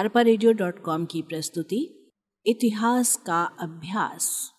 [0.00, 0.22] अरपा
[1.04, 2.10] की प्रस्तुति,
[2.46, 4.52] इतिहास का अभ्यास।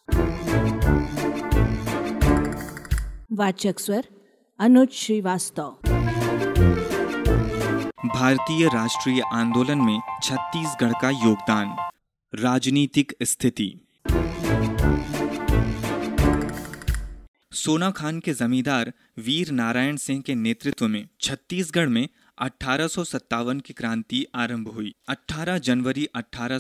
[3.32, 4.08] वाचक स्वर,
[4.60, 5.78] अनुज श्रीवास्तव।
[8.06, 11.92] भारतीय राष्ट्रीय आंदोलन में छत्तीसगढ़ का योगदान,
[12.36, 13.88] राजनीतिक स्थिति।
[17.52, 22.10] सोना खान के जमींदार वीर नारायण सिंह के नेतृत्व में छत्तीसगढ़ में
[22.42, 22.88] अठारह
[23.60, 26.60] की क्रांति आरंभ हुई। 18 जनवरी अठारह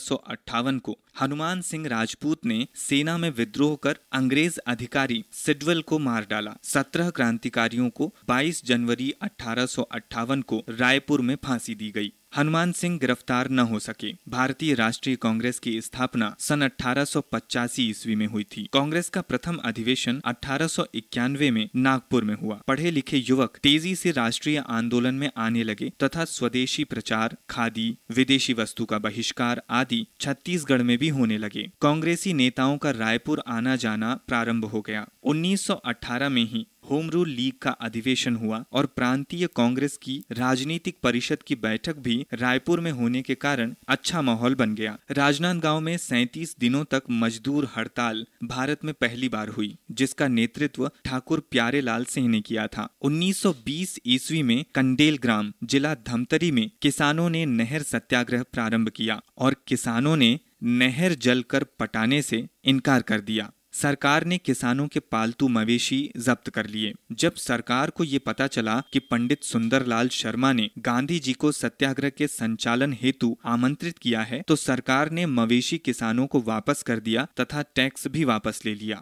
[0.80, 6.58] को हनुमान सिंह राजपूत ने सेना में विद्रोह कर अंग्रेज़ अधिकारी सिडवेल को मार डाला।
[6.64, 12.72] 17 क्रांतिकारियों को 22 जनवरी अठारह सौ अट्ठावन को रायपुर में फांसी दी गई। हनुमान
[12.72, 18.16] सिंह गिरफ़्तार न हो सके। भारतीय राष्ट्रीय कांग्रेस की स्थापना सन अठारह सौ पचासी ईस्वी
[18.16, 22.92] में हुई थी। कांग्रेस का प्रथम अधिवेशन अठारह सौ इक्यानवे में नागपुर में हुआ। पढ़े
[22.92, 28.86] लिखे युवक तेज़ी से राष्ट्रीय आंदोलन में आने लगे तथा स्वदेशी प्रचार, खादी, विदेशी वस्तु
[28.86, 34.66] का बहिष्कार आदि छत्तीसगढ़ में भी होने लगे। कांग्रेसी नेताओं का रायपुर आना जाना प्रारंभ
[34.66, 40.24] हो गया। 1918 में ही होम रूल लीग का अधिवेशन हुआ और प्रांतीय कांग्रेस की
[40.32, 45.80] राजनीतिक परिषद की बैठक भी रायपुर में होने के कारण अच्छा माहौल बन गया। राजनांदगांव
[45.80, 51.82] में सैतीस दिनों तक मजदूर हड़ताल भारत में पहली बार हुई, जिसका नेतृत्व ठाकुर प्यारे
[51.82, 57.46] लाल सिंह ने किया था। 1920 ईस्वी में कंडेल ग्राम, जिला धमतरी में किसानों ने
[57.46, 63.52] नहर सत्याग्रह प्रारंभ किया और किसानों ने नहर जल कर पटाने से इनकार कर दिया।
[63.74, 68.80] सरकार ने किसानों के पालतू मवेशी जब्त कर लिए। जब सरकार को ये पता चला
[68.94, 74.42] कि पंडित सुंदरलाल शर्मा ने गांधी जी को सत्याग्रह के संचालन हेतु आमंत्रित किया है
[74.42, 79.02] तो सरकार ने मवेशी किसानों को वापस कर दिया तथा टैक्स भी वापस ले लिया।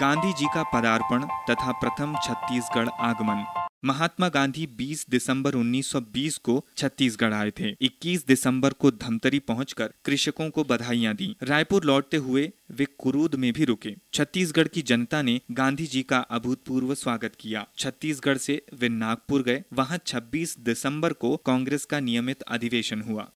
[0.00, 7.34] गांधी जी का पदार्पण तथा प्रथम छत्तीसगढ़ आगमन। महात्मा गांधी 20 दिसंबर 1920 को छत्तीसगढ़
[7.34, 12.86] आए थे। 21 दिसंबर को धमतरी पहुंचकर कृषकों को बधाइयाँ दी। रायपुर लौटते हुए वे
[12.98, 18.38] कुरूद में भी रुके। छत्तीसगढ़ की जनता ने गांधी जी का अभूतपूर्व स्वागत किया। छत्तीसगढ़
[18.38, 23.30] से वे नागपुर गए। वहाँ 26 दिसंबर को कांग्रेस का नियमित अधिवेशन हुआ।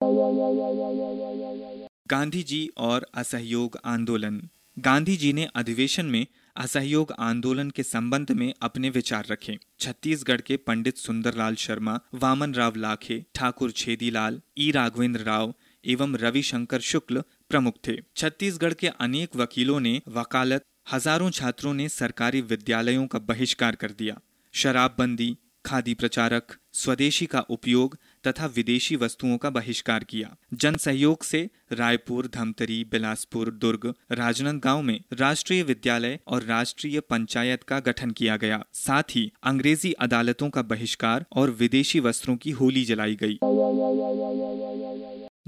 [2.09, 4.49] गांधी जी और असहयोग आंदोलन।
[4.79, 6.27] गांधी जी ने अधिवेशन में
[6.57, 12.75] असहयोग आंदोलन के संबंध में अपने विचार रखें। छत्तीसगढ़ के पंडित सुंदरलाल शर्मा, वामन राव
[12.77, 14.71] लाखे, ठाकुर छेदीलाल, ई.
[14.71, 15.55] राघवेंद्र राव
[15.85, 20.63] एवं रविशंकर शुक्ल प्रमुख थे। छत्तीसगढ़ के अनेक वकीलों ने वकालत,
[20.93, 24.21] हज़ारों छात्रों ने सरकारी विद्यालयों का बहिष्कार कर दिया।
[24.55, 31.51] शराबबंदी खादी प्रचारक, स्वदेशी का उपयोग तथा विदेशी वस्तुओं का बहिष्कार किया। जन सहयोग से
[31.73, 38.65] रायपुर, धमतरी, बिलासपुर, दुर्ग, राजनांदगांव में राष्ट्रीय विद्यालय और राष्ट्रीय पंचायत का गठन किया गया।
[38.73, 43.39] साथ ही अंग्रेज़ी अदालतों का बहिष्कार और विदेशी वस्त्रों की होली जलाई गई।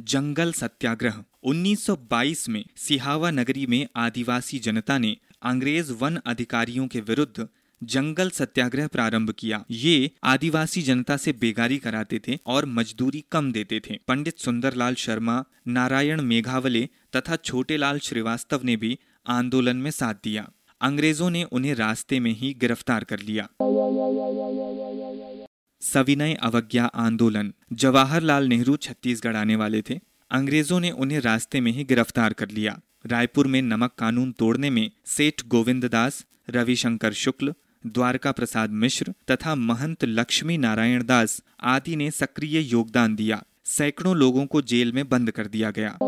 [0.00, 7.48] जंगल सत्याग्रह। 1922 में सिहावा नगरी में आदिवासी जनता ने अंग्रेज़ वन अधिकारियों के विरुद्ध
[7.82, 13.80] जंगल सत्याग्रह प्रारंभ किया। ये आदिवासी जनता से बेगारी कराते थे और मजदूरी कम देते
[13.80, 20.50] थे। पंडित सुंदरलाल शर्मा, नारायण मेघावले तथा छोटेलाल श्रीवास्तव ने भी आंदोलन में साथ दिया।
[20.80, 23.48] अंग्रेज़ों ने उन्हें रास्ते में ही गिरफ़्तार कर लिया।
[25.80, 31.84] सविनय अवज्ञा आंदोलन। जवाहरलाल नेहरू छत्तीसगढ़ आने वाले थे। अंग्रेज़ों ने उन्हें रास्ते में ही
[31.84, 37.54] गिरफ़्तार कर लिया। रायपुर में नमक कानून तोड़ने में सेठ गोविंद दास, रविशंकर शुक्ल
[37.86, 44.46] द्वारका प्रसाद मिश्र तथा महंत लक्ष्मी नारायण दास आदि ने सक्रिय योगदान दिया। सैकड़ों लोगों
[44.46, 45.98] को जेल में बंद कर दिया गया।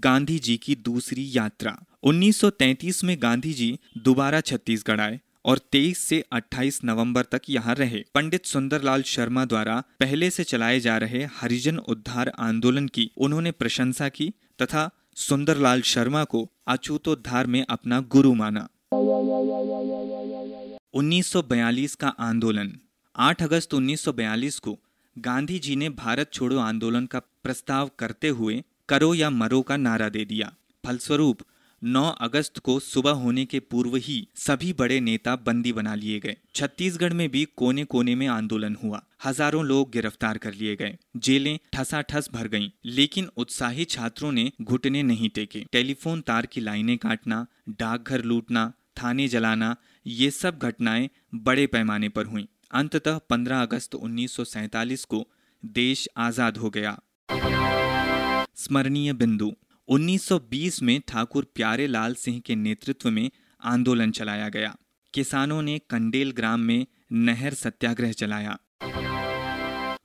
[0.00, 6.24] गांधी जी की दूसरी यात्रा। 1933 में गांधी जी दोबारा छत्तीसगढ़ आए और 23 से
[6.32, 11.78] 28 नवंबर तक यहाँ रहे। पंडित सुंदरलाल शर्मा द्वारा पहले से चलाए जा रहे हरिजन
[11.78, 14.32] उद्धार आंदोलन की उन्होंने प्रशंसा की
[14.62, 18.68] तथा सुंदरलाल शर्मा को अछूतोद्धार में अपना गुरु माना।
[20.96, 22.70] 1942 का आंदोलन।
[23.14, 24.72] 8 अगस्त 1942 को
[25.16, 30.08] गांधी जी ने भारत छोड़ो आंदोलन का प्रस्ताव करते हुए करो या मरो का नारा
[30.08, 30.50] दे दिया।
[30.84, 31.42] फलस्वरूप
[31.82, 36.36] 9 अगस्त को सुबह होने के पूर्व ही सभी बड़े नेता बंदी बना लिए गए।
[36.54, 41.58] छत्तीसगढ़ में भी कोने कोने में आंदोलन हुआ। हज़ारों लोग गिरफ़्तार कर लिए गए। जेलें
[41.72, 47.46] ठसाठस भर गईं, लेकिन उत्साही छात्रों ने घुटने नहीं टेके। टेलीफोन तार की लाइनें काटना
[47.68, 49.74] डाकघर लूटना थाने जलाना
[50.06, 55.28] ये सब घटनाएँ बड़े पैमाने पर हुई। अंततः 15 अगस्त 1947 को
[55.64, 56.98] देश आज़ाद हो गया।
[58.54, 59.56] स्मरणीय बिंदु
[59.88, 63.30] 1920 में ठाकुर प्यारे लाल सिंह के नेतृत्व में
[63.62, 64.76] आंदोलन चलाया गया।
[65.14, 68.58] किसानों ने कंडेल ग्राम में नहर सत्याग्रह चलाया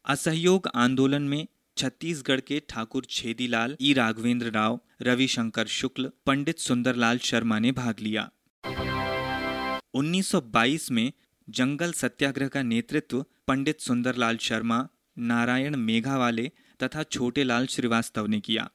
[0.06, 1.48] असहयोग आंदोलन में
[1.78, 3.94] छत्तीसगढ़ के ठाकुर छेदीलाल, ई.
[3.94, 8.32] राघवेंद्र राव, रविशंकर शुक्ल, पंडित सुंदरलाल शर्मा ने भाग लिया।
[9.94, 11.14] 1922 में
[11.50, 16.52] जंगल सत्याग्रह का नेतृत्व पंडित सुंदरलाल शर्मा, नारायण मेघावाले
[16.84, 18.70] तथा छोटेलाल श्रीवास्तव ने किया।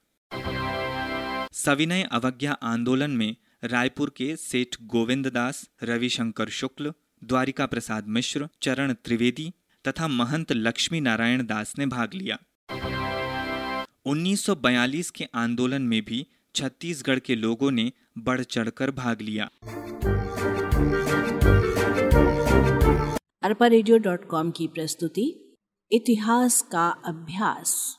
[1.52, 6.92] सविनय अवज्ञा आंदोलन में रायपुर के सेठ गोविंद दास रविशंकर शुक्ल,
[7.24, 9.52] द्वारिका प्रसाद मिश्र, चरण त्रिवेदी
[9.88, 12.38] तथा महंत लक्ष्मी नारायण दास ने भाग लिया।
[14.04, 19.50] 1942 के आंदोलन में भी छत्तीसगढ़ के लोगों ने बढ़ चढ़कर भाग लिया।
[23.46, 23.66] अरपा
[24.50, 25.56] की प्रस्तुति
[25.92, 27.98] इतिहास का अभ्यास।